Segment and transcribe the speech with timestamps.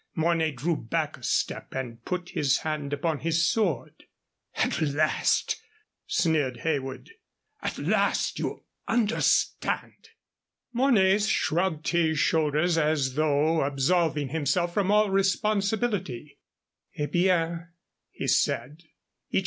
[0.15, 4.05] Mornay drew back a step and put his hand upon his sword.
[4.55, 5.61] "At last,"
[6.07, 7.11] sneered Heywood
[7.61, 10.09] "at last you understand."
[10.73, 16.39] Mornay shrugged his shoulders as though absolving himself from all responsibility.
[16.97, 17.67] "Eh bien,"
[18.09, 18.81] he said.